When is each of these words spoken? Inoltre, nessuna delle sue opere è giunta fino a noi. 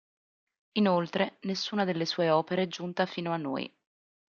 Inoltre, 0.79 1.37
nessuna 1.41 1.85
delle 1.85 2.05
sue 2.07 2.31
opere 2.31 2.63
è 2.63 2.67
giunta 2.67 3.05
fino 3.05 3.31
a 3.33 3.37
noi. 3.37 3.71